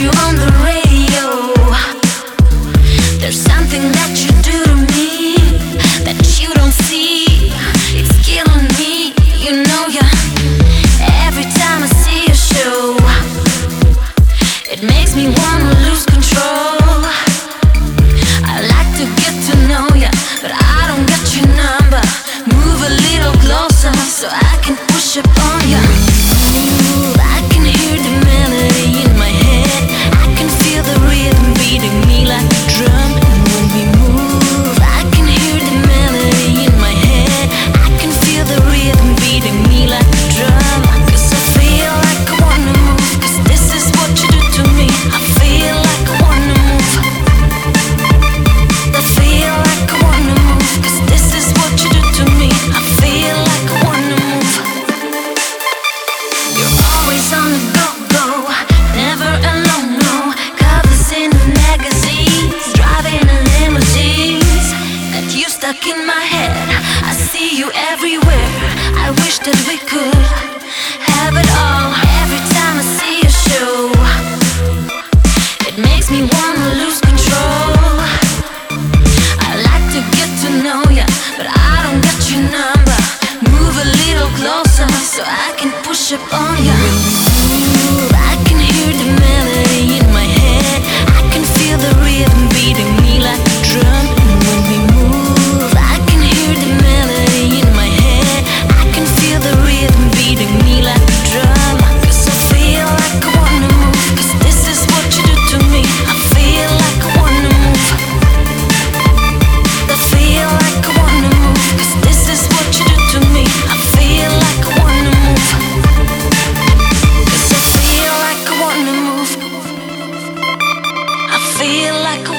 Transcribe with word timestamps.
you 0.00 0.08
on 0.26 0.34
the 0.34 0.50
radio. 0.66 1.54
There's 3.20 3.38
something 3.38 3.82
that 3.94 4.10
you 4.18 4.30
do 4.42 4.58
to 4.64 4.74
me 4.90 5.38
that 6.02 6.18
you 6.40 6.50
don't 6.54 6.74
see. 6.88 7.54
It's 7.94 8.10
killing 8.26 8.66
me, 8.74 9.14
you 9.38 9.62
know 9.62 9.86
ya. 9.86 10.02
Every 11.22 11.46
time 11.46 11.86
I 11.86 11.90
see 12.02 12.26
your 12.26 12.34
show, 12.34 12.96
it 14.66 14.82
makes 14.82 15.14
me 15.14 15.30
wanna 15.30 15.70
lose 15.86 16.04
control. 16.06 17.06
I 18.50 18.66
like 18.66 18.90
to 18.98 19.06
get 19.22 19.34
to 19.46 19.54
know 19.70 19.86
ya, 19.94 20.10
but 20.42 20.50
I 20.50 20.90
don't 20.90 21.06
get 21.06 21.22
your 21.38 21.46
number. 21.54 22.02
Move 22.50 22.80
a 22.82 22.92
little 23.06 23.34
closer 23.46 23.94
so 24.10 24.26
I 24.26 24.58
can 24.60 24.74
push. 24.88 24.94
That 69.44 69.60
we 69.68 69.76
could 69.76 70.24
have 71.04 71.36
it 71.36 71.48
all. 71.60 71.92
Every 72.24 72.40
time 72.56 72.80
I 72.80 72.84
see 72.96 73.20
a 73.28 73.32
show, 73.44 73.92
it 75.68 75.76
makes 75.76 76.10
me 76.10 76.24
wanna 76.24 76.80
lose 76.80 77.00
control. 77.00 78.00
I 79.44 79.50
like 79.68 79.86
to 79.92 80.00
get 80.16 80.30
to 80.44 80.48
know 80.64 80.80
ya, 80.88 81.04
but 81.36 81.46
I 81.52 81.76
don't 81.84 82.00
get 82.00 82.18
your 82.32 82.44
number. 82.56 82.98
Move 83.52 83.76
a 83.84 83.88
little 84.00 84.30
closer 84.40 84.88
so 85.04 85.22
I 85.22 85.52
can 85.58 85.72
push 85.84 86.12
up 86.12 86.24
on 86.32 86.56
ya. 86.64 87.33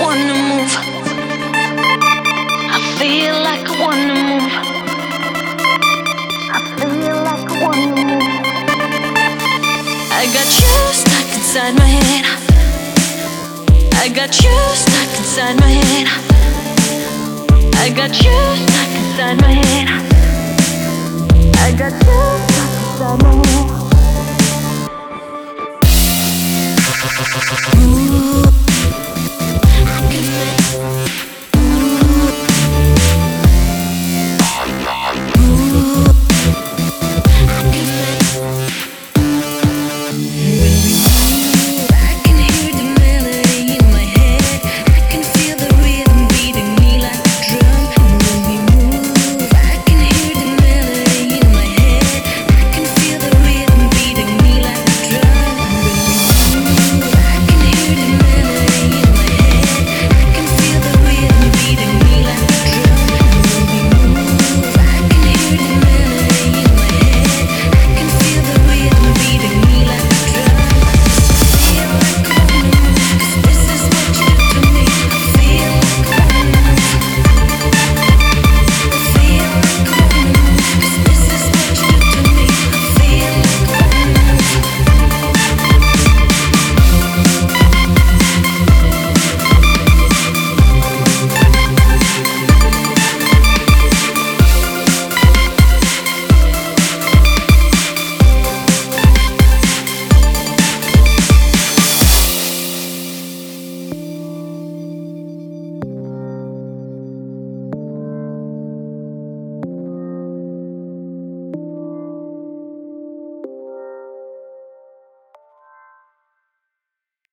Wanna 0.00 0.34
move. 0.34 0.72
I 2.76 2.78
feel 2.98 3.36
like 3.48 3.64
I 3.68 3.74
wanna 3.80 4.14
move. 4.28 4.52
I 6.56 6.60
feel 6.78 7.18
like 7.28 7.46
I 7.50 7.56
wanna 7.62 7.94
move. 8.08 8.28
I 10.10 10.24
got 10.36 10.48
you 10.60 10.74
stuck 11.00 11.28
inside 11.36 11.74
my 11.78 11.90
head. 11.98 12.24
I 13.94 14.08
got 14.08 14.32
you 14.42 14.56
stuck 14.82 15.10
inside 15.18 15.56
my 15.60 15.72
head. 15.82 16.06
I 17.76 17.90
got 17.90 18.12
you 18.22 18.36
stuck 18.64 18.92
inside 19.00 19.36
my 19.40 19.52
head. 19.52 19.88
I 21.66 21.72
got 21.78 21.92
you 22.06 22.63